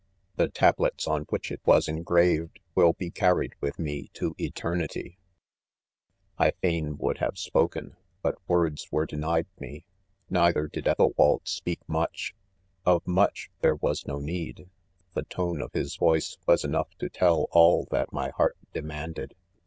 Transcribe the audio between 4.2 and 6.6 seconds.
eternity, c I